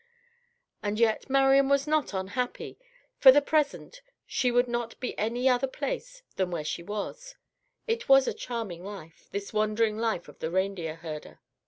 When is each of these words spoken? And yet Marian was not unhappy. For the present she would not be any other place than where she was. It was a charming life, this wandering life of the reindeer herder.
And 0.81 0.99
yet 0.99 1.29
Marian 1.29 1.69
was 1.69 1.85
not 1.85 2.11
unhappy. 2.11 2.79
For 3.19 3.31
the 3.31 3.39
present 3.39 4.01
she 4.25 4.49
would 4.51 4.67
not 4.67 4.99
be 4.99 5.15
any 5.15 5.47
other 5.47 5.67
place 5.67 6.23
than 6.37 6.49
where 6.49 6.63
she 6.63 6.81
was. 6.81 7.35
It 7.85 8.09
was 8.09 8.27
a 8.27 8.33
charming 8.33 8.83
life, 8.83 9.27
this 9.31 9.53
wandering 9.53 9.99
life 9.99 10.27
of 10.27 10.39
the 10.39 10.49
reindeer 10.49 10.95
herder. 10.95 11.39